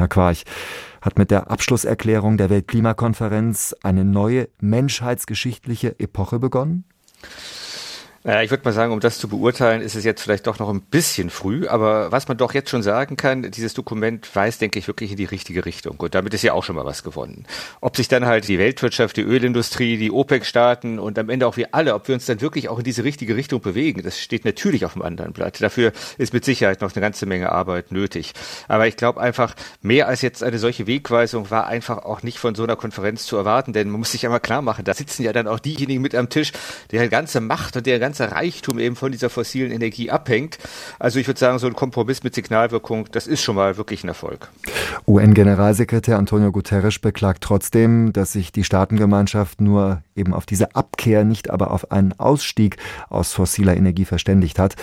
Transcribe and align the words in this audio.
Herr 0.00 0.08
Quarch, 0.08 0.44
hat 1.02 1.18
mit 1.18 1.30
der 1.30 1.50
Abschlusserklärung 1.50 2.36
der 2.36 2.50
Weltklimakonferenz 2.50 3.76
eine 3.82 4.04
neue 4.04 4.48
menschheitsgeschichtliche 4.60 5.98
Epoche 6.00 6.38
begonnen? 6.38 6.84
Naja, 8.22 8.42
ich 8.42 8.50
würde 8.50 8.64
mal 8.64 8.72
sagen, 8.72 8.92
um 8.92 9.00
das 9.00 9.18
zu 9.18 9.28
beurteilen, 9.28 9.80
ist 9.80 9.94
es 9.94 10.04
jetzt 10.04 10.20
vielleicht 10.20 10.46
doch 10.46 10.58
noch 10.58 10.68
ein 10.68 10.82
bisschen 10.82 11.30
früh. 11.30 11.66
Aber 11.66 12.12
was 12.12 12.28
man 12.28 12.36
doch 12.36 12.52
jetzt 12.52 12.68
schon 12.68 12.82
sagen 12.82 13.16
kann, 13.16 13.50
dieses 13.50 13.72
Dokument 13.72 14.28
weist, 14.36 14.60
denke 14.60 14.78
ich, 14.78 14.86
wirklich 14.88 15.12
in 15.12 15.16
die 15.16 15.24
richtige 15.24 15.64
Richtung. 15.64 15.96
Und 15.96 16.14
damit 16.14 16.34
ist 16.34 16.42
ja 16.42 16.52
auch 16.52 16.62
schon 16.62 16.76
mal 16.76 16.84
was 16.84 17.02
gewonnen. 17.02 17.46
Ob 17.80 17.96
sich 17.96 18.08
dann 18.08 18.26
halt 18.26 18.46
die 18.46 18.58
Weltwirtschaft, 18.58 19.16
die 19.16 19.22
Ölindustrie, 19.22 19.96
die 19.96 20.10
OPEC-Staaten 20.10 20.98
und 20.98 21.18
am 21.18 21.30
Ende 21.30 21.46
auch 21.46 21.56
wir 21.56 21.74
alle, 21.74 21.94
ob 21.94 22.08
wir 22.08 22.14
uns 22.14 22.26
dann 22.26 22.42
wirklich 22.42 22.68
auch 22.68 22.76
in 22.76 22.84
diese 22.84 23.04
richtige 23.04 23.36
Richtung 23.36 23.62
bewegen, 23.62 24.02
das 24.02 24.20
steht 24.20 24.44
natürlich 24.44 24.84
auf 24.84 24.92
dem 24.92 25.02
anderen 25.02 25.32
Blatt. 25.32 25.62
Dafür 25.62 25.92
ist 26.18 26.34
mit 26.34 26.44
Sicherheit 26.44 26.82
noch 26.82 26.94
eine 26.94 27.00
ganze 27.00 27.24
Menge 27.24 27.50
Arbeit 27.50 27.90
nötig. 27.90 28.34
Aber 28.68 28.86
ich 28.86 28.98
glaube 28.98 29.18
einfach, 29.18 29.54
mehr 29.80 30.08
als 30.08 30.20
jetzt 30.20 30.42
eine 30.42 30.58
solche 30.58 30.86
Wegweisung 30.86 31.50
war 31.50 31.66
einfach 31.68 32.04
auch 32.04 32.22
nicht 32.22 32.38
von 32.38 32.54
so 32.54 32.64
einer 32.64 32.76
Konferenz 32.76 33.24
zu 33.24 33.38
erwarten. 33.38 33.72
Denn 33.72 33.88
man 33.88 34.00
muss 34.00 34.12
sich 34.12 34.26
einmal 34.26 34.40
klar 34.40 34.60
machen, 34.60 34.84
da 34.84 34.92
sitzen 34.92 35.22
ja 35.22 35.32
dann 35.32 35.48
auch 35.48 35.58
diejenigen 35.58 36.02
mit 36.02 36.14
am 36.14 36.28
Tisch, 36.28 36.52
deren 36.92 37.08
ganze 37.08 37.40
Macht 37.40 37.78
und 37.78 37.86
deren 37.86 38.09
ganzer 38.10 38.32
Reichtum 38.32 38.80
eben 38.80 38.96
von 38.96 39.12
dieser 39.12 39.30
fossilen 39.30 39.70
Energie 39.70 40.10
abhängt. 40.10 40.58
Also 40.98 41.20
ich 41.20 41.28
würde 41.28 41.38
sagen, 41.38 41.60
so 41.60 41.68
ein 41.68 41.74
Kompromiss 41.74 42.24
mit 42.24 42.34
Signalwirkung, 42.34 43.06
das 43.12 43.28
ist 43.28 43.40
schon 43.40 43.54
mal 43.54 43.76
wirklich 43.76 44.02
ein 44.02 44.08
Erfolg. 44.08 44.48
UN-Generalsekretär 45.06 46.18
Antonio 46.18 46.50
Guterres 46.50 46.98
beklagt 46.98 47.44
trotzdem, 47.44 48.12
dass 48.12 48.32
sich 48.32 48.50
die 48.50 48.64
Staatengemeinschaft 48.64 49.60
nur 49.60 50.02
eben 50.16 50.34
auf 50.34 50.44
diese 50.44 50.74
Abkehr, 50.74 51.24
nicht 51.24 51.50
aber 51.50 51.70
auf 51.70 51.92
einen 51.92 52.18
Ausstieg 52.18 52.78
aus 53.08 53.32
fossiler 53.32 53.76
Energie 53.76 54.04
verständigt 54.04 54.58
hat. 54.58 54.74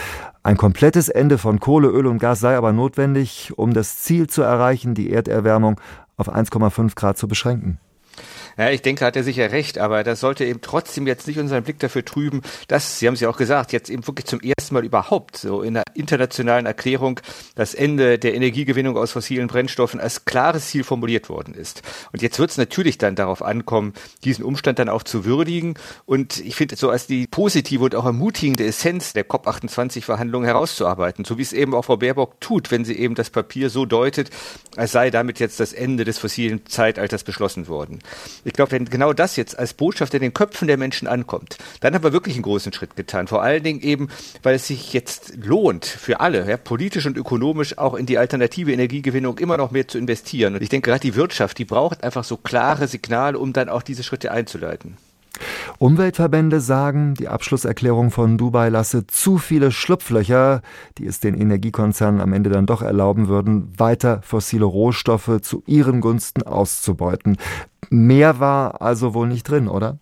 Ein 0.43 0.55
komplettes 0.55 1.09
Ende 1.09 1.37
von 1.37 1.59
Kohle, 1.59 1.89
Öl 1.89 2.07
und 2.07 2.19
Gas 2.19 2.39
sei 2.39 2.55
aber 2.55 2.71
notwendig, 2.71 3.51
um 3.57 3.73
das 3.73 3.99
Ziel 3.99 4.27
zu 4.27 4.41
erreichen, 4.41 4.95
die 4.95 5.11
Erderwärmung 5.11 5.81
auf 6.15 6.33
1,5 6.33 6.95
Grad 6.95 7.17
zu 7.17 7.27
beschränken. 7.27 7.79
Ja, 8.57 8.69
ich 8.69 8.81
denke, 8.81 9.05
hat 9.05 9.15
er 9.15 9.23
sicher 9.23 9.51
recht, 9.51 9.77
aber 9.77 10.03
das 10.03 10.19
sollte 10.19 10.45
eben 10.45 10.61
trotzdem 10.61 11.07
jetzt 11.07 11.27
nicht 11.27 11.39
unseren 11.39 11.63
Blick 11.63 11.79
dafür 11.79 12.03
trüben, 12.03 12.41
dass, 12.67 12.99
Sie 12.99 13.07
haben 13.07 13.13
es 13.13 13.19
ja 13.19 13.29
auch 13.29 13.37
gesagt, 13.37 13.71
jetzt 13.71 13.89
eben 13.89 14.05
wirklich 14.07 14.25
zum 14.25 14.39
ersten 14.41 14.73
Mal 14.73 14.85
überhaupt 14.85 15.37
so 15.37 15.61
in 15.61 15.75
der 15.75 15.83
internationalen 15.93 16.65
Erklärung 16.65 17.19
das 17.55 17.73
Ende 17.73 18.17
der 18.17 18.33
Energiegewinnung 18.33 18.97
aus 18.97 19.11
fossilen 19.11 19.47
Brennstoffen 19.47 19.99
als 19.99 20.25
klares 20.25 20.67
Ziel 20.69 20.83
formuliert 20.83 21.29
worden 21.29 21.53
ist. 21.53 21.81
Und 22.11 22.21
jetzt 22.21 22.39
wird 22.39 22.51
es 22.51 22.57
natürlich 22.57 22.97
dann 22.97 23.15
darauf 23.15 23.41
ankommen, 23.41 23.93
diesen 24.23 24.43
Umstand 24.43 24.79
dann 24.79 24.89
auch 24.89 25.03
zu 25.03 25.25
würdigen. 25.25 25.75
Und 26.05 26.39
ich 26.39 26.55
finde 26.55 26.75
so 26.75 26.89
als 26.89 27.07
die 27.07 27.27
positive 27.27 27.83
und 27.83 27.95
auch 27.95 28.05
ermutigende 28.05 28.65
Essenz 28.65 29.13
der 29.13 29.27
COP28-Verhandlungen 29.27 30.45
herauszuarbeiten, 30.45 31.25
so 31.25 31.37
wie 31.37 31.43
es 31.43 31.53
eben 31.53 31.73
auch 31.73 31.85
Frau 31.85 31.97
Baerbock 31.97 32.39
tut, 32.41 32.71
wenn 32.71 32.85
sie 32.85 32.97
eben 32.97 33.15
das 33.15 33.29
Papier 33.29 33.69
so 33.69 33.85
deutet, 33.85 34.29
als 34.75 34.91
sei 34.91 35.09
damit 35.11 35.39
jetzt 35.39 35.59
das 35.59 35.73
Ende 35.73 36.03
des 36.03 36.17
fossilen 36.17 36.65
Zeitalters 36.65 37.23
beschlossen 37.23 37.67
worden. 37.67 37.99
Ich 38.43 38.53
glaube, 38.53 38.71
wenn 38.71 38.85
genau 38.85 39.13
das 39.13 39.35
jetzt 39.35 39.57
als 39.57 39.73
Botschaft 39.73 40.13
in 40.13 40.21
den 40.21 40.33
Köpfen 40.33 40.67
der 40.67 40.77
Menschen 40.77 41.07
ankommt, 41.07 41.57
dann 41.81 41.93
haben 41.93 42.03
wir 42.03 42.13
wirklich 42.13 42.35
einen 42.35 42.43
großen 42.43 42.73
Schritt 42.73 42.95
getan. 42.95 43.27
Vor 43.27 43.41
allen 43.41 43.63
Dingen 43.63 43.81
eben, 43.81 44.09
weil 44.43 44.55
es 44.55 44.67
sich 44.67 44.93
jetzt 44.93 45.33
lohnt, 45.43 45.85
für 45.85 46.19
alle, 46.19 46.47
ja, 46.49 46.57
politisch 46.57 47.05
und 47.05 47.17
ökonomisch 47.17 47.77
auch 47.77 47.93
in 47.93 48.05
die 48.05 48.17
alternative 48.17 48.71
Energiegewinnung 48.71 49.37
immer 49.37 49.57
noch 49.57 49.71
mehr 49.71 49.87
zu 49.87 49.97
investieren. 49.97 50.55
Und 50.55 50.61
ich 50.61 50.69
denke, 50.69 50.89
gerade 50.89 51.01
die 51.01 51.15
Wirtschaft, 51.15 51.57
die 51.57 51.65
braucht 51.65 52.03
einfach 52.03 52.23
so 52.23 52.37
klare 52.37 52.87
Signale, 52.87 53.37
um 53.37 53.53
dann 53.53 53.69
auch 53.69 53.81
diese 53.81 54.03
Schritte 54.03 54.31
einzuleiten. 54.31 54.97
Umweltverbände 55.79 56.59
sagen, 56.59 57.13
die 57.13 57.27
Abschlusserklärung 57.27 58.11
von 58.11 58.37
Dubai 58.37 58.69
lasse 58.69 59.05
zu 59.07 59.37
viele 59.37 59.71
Schlupflöcher, 59.71 60.61
die 60.97 61.05
es 61.05 61.19
den 61.19 61.39
Energiekonzernen 61.39 62.21
am 62.21 62.33
Ende 62.33 62.49
dann 62.49 62.65
doch 62.65 62.81
erlauben 62.81 63.27
würden, 63.27 63.71
weiter 63.77 64.21
fossile 64.23 64.65
Rohstoffe 64.65 65.41
zu 65.41 65.63
ihren 65.67 66.01
Gunsten 66.01 66.43
auszubeuten. 66.43 67.37
Mehr 67.89 68.39
war 68.39 68.81
also 68.81 69.13
wohl 69.13 69.27
nicht 69.27 69.43
drin, 69.43 69.67
oder? 69.67 69.99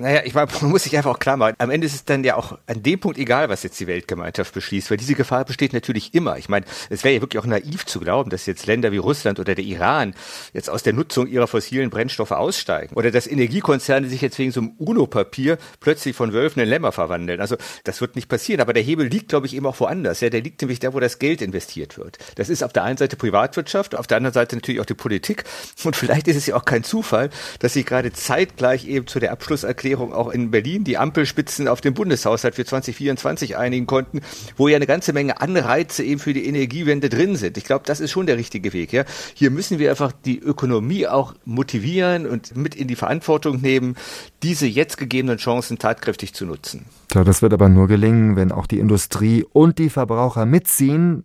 Naja, 0.00 0.22
ich 0.24 0.34
meine, 0.34 0.48
man 0.60 0.70
muss 0.70 0.84
sich 0.84 0.96
einfach 0.96 1.12
auch 1.12 1.18
klar 1.18 1.36
machen, 1.36 1.54
am 1.58 1.70
Ende 1.70 1.86
ist 1.86 1.94
es 1.94 2.04
dann 2.04 2.24
ja 2.24 2.36
auch 2.36 2.58
an 2.66 2.82
dem 2.82 3.00
Punkt 3.00 3.18
egal, 3.18 3.48
was 3.48 3.62
jetzt 3.62 3.78
die 3.80 3.86
Weltgemeinschaft 3.86 4.54
beschließt, 4.54 4.90
weil 4.90 4.96
diese 4.96 5.14
Gefahr 5.14 5.44
besteht 5.44 5.72
natürlich 5.72 6.14
immer. 6.14 6.38
Ich 6.38 6.48
meine, 6.48 6.66
es 6.90 7.04
wäre 7.04 7.14
ja 7.14 7.20
wirklich 7.20 7.42
auch 7.42 7.46
naiv 7.46 7.86
zu 7.86 8.00
glauben, 8.00 8.30
dass 8.30 8.46
jetzt 8.46 8.66
Länder 8.66 8.92
wie 8.92 8.98
Russland 8.98 9.38
oder 9.40 9.54
der 9.54 9.64
Iran 9.64 10.14
jetzt 10.52 10.70
aus 10.70 10.82
der 10.82 10.92
Nutzung 10.92 11.26
ihrer 11.26 11.46
fossilen 11.46 11.90
Brennstoffe 11.90 12.32
aussteigen 12.32 12.94
oder 12.94 13.10
dass 13.10 13.26
Energiekonzerne 13.26 14.08
sich 14.08 14.20
jetzt 14.20 14.38
wegen 14.38 14.52
so 14.52 14.60
einem 14.60 14.72
UNO-Papier 14.78 15.58
plötzlich 15.80 16.16
von 16.16 16.32
Wölfen 16.32 16.62
in 16.62 16.68
Lämmer 16.68 16.92
verwandeln. 16.92 17.40
Also 17.40 17.56
das 17.84 18.00
wird 18.00 18.16
nicht 18.16 18.28
passieren, 18.28 18.60
aber 18.60 18.72
der 18.72 18.82
Hebel 18.82 19.06
liegt, 19.06 19.28
glaube 19.28 19.46
ich, 19.46 19.54
eben 19.54 19.66
auch 19.66 19.78
woanders. 19.80 20.20
Ja, 20.20 20.30
der 20.30 20.40
liegt 20.40 20.60
nämlich 20.62 20.80
da, 20.80 20.94
wo 20.94 21.00
das 21.00 21.18
Geld 21.18 21.42
investiert 21.42 21.98
wird. 21.98 22.18
Das 22.36 22.48
ist 22.48 22.62
auf 22.62 22.72
der 22.72 22.84
einen 22.84 22.98
Seite 22.98 23.16
Privatwirtschaft, 23.16 23.94
auf 23.94 24.06
der 24.06 24.16
anderen 24.16 24.34
Seite 24.34 24.56
natürlich 24.56 24.80
auch 24.80 24.86
die 24.86 24.94
Politik 24.94 25.44
und 25.84 25.96
vielleicht 25.96 26.28
ist 26.28 26.36
es 26.36 26.46
ja 26.46 26.56
auch 26.56 26.64
kein 26.64 26.84
Zufall, 26.84 27.30
dass 27.58 27.74
sich 27.74 27.86
gerade 27.86 28.12
zeitgleich 28.12 28.86
eben 28.86 29.06
zu 29.06 29.18
der 29.20 29.32
Abschluss 29.32 29.64
Abschlusserklärung 29.88 30.12
auch 30.12 30.30
in 30.30 30.50
Berlin 30.50 30.84
die 30.84 30.98
Ampelspitzen 30.98 31.68
auf 31.68 31.80
den 31.80 31.94
Bundeshaushalt 31.94 32.54
für 32.54 32.64
2024 32.64 33.56
einigen 33.56 33.86
konnten, 33.86 34.20
wo 34.56 34.68
ja 34.68 34.76
eine 34.76 34.86
ganze 34.86 35.12
Menge 35.12 35.40
Anreize 35.40 36.02
eben 36.02 36.20
für 36.20 36.32
die 36.32 36.46
Energiewende 36.46 37.08
drin 37.08 37.36
sind. 37.36 37.56
Ich 37.56 37.64
glaube, 37.64 37.84
das 37.86 38.00
ist 38.00 38.10
schon 38.10 38.26
der 38.26 38.36
richtige 38.36 38.72
Weg. 38.72 38.92
Ja? 38.92 39.04
Hier 39.34 39.50
müssen 39.50 39.78
wir 39.78 39.90
einfach 39.90 40.12
die 40.12 40.38
Ökonomie 40.38 41.06
auch 41.06 41.34
motivieren 41.44 42.26
und 42.26 42.56
mit 42.56 42.74
in 42.74 42.88
die 42.88 42.96
Verantwortung 42.96 43.60
nehmen, 43.60 43.96
diese 44.42 44.66
jetzt 44.66 44.98
gegebenen 44.98 45.38
Chancen 45.38 45.78
tatkräftig 45.78 46.34
zu 46.34 46.46
nutzen. 46.46 46.86
Ja, 47.14 47.24
das 47.24 47.42
wird 47.42 47.52
aber 47.52 47.68
nur 47.68 47.88
gelingen, 47.88 48.36
wenn 48.36 48.52
auch 48.52 48.66
die 48.66 48.78
Industrie 48.78 49.44
und 49.52 49.78
die 49.78 49.90
Verbraucher 49.90 50.46
mitziehen. 50.46 51.24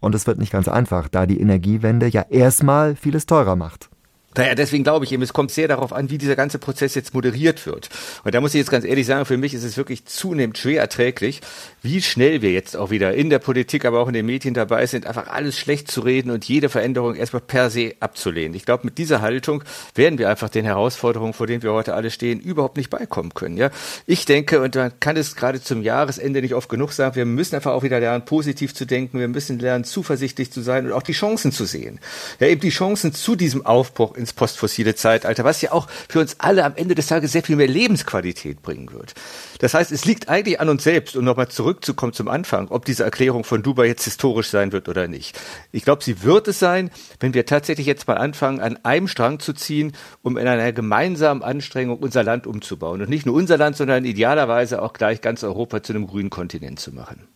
Und 0.00 0.14
es 0.14 0.26
wird 0.26 0.38
nicht 0.38 0.52
ganz 0.52 0.66
einfach, 0.66 1.08
da 1.08 1.26
die 1.26 1.40
Energiewende 1.40 2.06
ja 2.06 2.24
erstmal 2.30 2.96
vieles 2.96 3.26
teurer 3.26 3.54
macht. 3.54 3.89
Naja, 4.36 4.54
deswegen 4.54 4.84
glaube 4.84 5.04
ich 5.04 5.12
eben, 5.12 5.22
es 5.22 5.32
kommt 5.32 5.50
sehr 5.50 5.66
darauf 5.66 5.92
an, 5.92 6.08
wie 6.08 6.18
dieser 6.18 6.36
ganze 6.36 6.60
Prozess 6.60 6.94
jetzt 6.94 7.14
moderiert 7.14 7.66
wird. 7.66 7.88
Und 8.22 8.32
da 8.32 8.40
muss 8.40 8.54
ich 8.54 8.58
jetzt 8.58 8.70
ganz 8.70 8.84
ehrlich 8.84 9.06
sagen, 9.06 9.24
für 9.24 9.36
mich 9.36 9.54
ist 9.54 9.64
es 9.64 9.76
wirklich 9.76 10.04
zunehmend 10.04 10.56
schwer 10.56 10.80
erträglich, 10.80 11.40
wie 11.82 12.00
schnell 12.00 12.40
wir 12.40 12.52
jetzt 12.52 12.76
auch 12.76 12.90
wieder 12.90 13.12
in 13.12 13.28
der 13.28 13.40
Politik, 13.40 13.84
aber 13.84 13.98
auch 13.98 14.06
in 14.06 14.14
den 14.14 14.26
Medien 14.26 14.54
dabei 14.54 14.86
sind, 14.86 15.04
einfach 15.06 15.26
alles 15.26 15.58
schlecht 15.58 15.90
zu 15.90 16.02
reden 16.02 16.30
und 16.30 16.44
jede 16.44 16.68
Veränderung 16.68 17.16
erstmal 17.16 17.40
per 17.40 17.70
se 17.70 17.94
abzulehnen. 17.98 18.54
Ich 18.54 18.64
glaube, 18.64 18.84
mit 18.84 18.98
dieser 18.98 19.20
Haltung 19.20 19.64
werden 19.96 20.18
wir 20.18 20.28
einfach 20.28 20.48
den 20.48 20.64
Herausforderungen, 20.64 21.32
vor 21.32 21.48
denen 21.48 21.64
wir 21.64 21.72
heute 21.72 21.94
alle 21.94 22.12
stehen, 22.12 22.38
überhaupt 22.38 22.76
nicht 22.76 22.90
beikommen 22.90 23.34
können. 23.34 23.56
Ja, 23.56 23.70
ich 24.06 24.26
denke, 24.26 24.60
und 24.60 24.76
man 24.76 24.92
kann 25.00 25.16
es 25.16 25.34
gerade 25.34 25.60
zum 25.60 25.82
Jahresende 25.82 26.40
nicht 26.40 26.54
oft 26.54 26.68
genug 26.68 26.92
sagen, 26.92 27.16
wir 27.16 27.24
müssen 27.26 27.56
einfach 27.56 27.72
auch 27.72 27.82
wieder 27.82 27.98
lernen, 27.98 28.24
positiv 28.24 28.74
zu 28.74 28.84
denken. 28.84 29.18
Wir 29.18 29.28
müssen 29.28 29.58
lernen, 29.58 29.82
zuversichtlich 29.82 30.52
zu 30.52 30.60
sein 30.60 30.86
und 30.86 30.92
auch 30.92 31.02
die 31.02 31.12
Chancen 31.12 31.50
zu 31.50 31.64
sehen. 31.64 31.98
Ja, 32.38 32.46
eben 32.46 32.60
die 32.60 32.70
Chancen 32.70 33.12
zu 33.12 33.34
diesem 33.34 33.66
Aufbruch 33.66 34.19
ins 34.20 34.32
postfossile 34.32 34.94
Zeitalter, 34.94 35.44
was 35.44 35.60
ja 35.62 35.72
auch 35.72 35.88
für 36.08 36.20
uns 36.20 36.36
alle 36.38 36.64
am 36.64 36.76
Ende 36.76 36.94
des 36.94 37.08
Tages 37.08 37.32
sehr 37.32 37.42
viel 37.42 37.56
mehr 37.56 37.66
Lebensqualität 37.66 38.62
bringen 38.62 38.92
wird. 38.92 39.14
Das 39.58 39.74
heißt, 39.74 39.90
es 39.90 40.04
liegt 40.04 40.28
eigentlich 40.28 40.60
an 40.60 40.68
uns 40.68 40.84
selbst, 40.84 41.16
um 41.16 41.24
nochmal 41.24 41.48
zurückzukommen 41.48 42.12
zum 42.12 42.28
Anfang, 42.28 42.68
ob 42.68 42.84
diese 42.84 43.02
Erklärung 43.02 43.42
von 43.44 43.62
Dubai 43.62 43.86
jetzt 43.86 44.04
historisch 44.04 44.48
sein 44.48 44.72
wird 44.72 44.88
oder 44.88 45.08
nicht. 45.08 45.38
Ich 45.72 45.84
glaube, 45.84 46.04
sie 46.04 46.22
wird 46.22 46.46
es 46.46 46.58
sein, 46.58 46.90
wenn 47.18 47.34
wir 47.34 47.46
tatsächlich 47.46 47.86
jetzt 47.86 48.06
mal 48.06 48.18
anfangen, 48.18 48.60
an 48.60 48.78
einem 48.84 49.08
Strang 49.08 49.40
zu 49.40 49.52
ziehen, 49.52 49.92
um 50.22 50.36
in 50.36 50.46
einer 50.46 50.72
gemeinsamen 50.72 51.42
Anstrengung 51.42 51.98
unser 51.98 52.22
Land 52.22 52.46
umzubauen. 52.46 53.02
Und 53.02 53.08
nicht 53.08 53.26
nur 53.26 53.34
unser 53.34 53.56
Land, 53.56 53.76
sondern 53.76 54.04
idealerweise 54.04 54.82
auch 54.82 54.92
gleich 54.92 55.20
ganz 55.20 55.42
Europa 55.42 55.82
zu 55.82 55.92
einem 55.92 56.06
grünen 56.06 56.30
Kontinent 56.30 56.78
zu 56.78 56.92
machen. 56.92 57.30